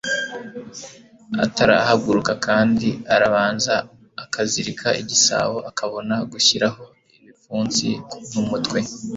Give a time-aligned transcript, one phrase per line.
[1.45, 3.73] Atarahaguruka kandi ,arabanza
[4.23, 6.83] akazirika igisabo, akabona gushyiraho
[7.17, 7.87] ibipfunsi
[8.31, 8.79] n’umutwe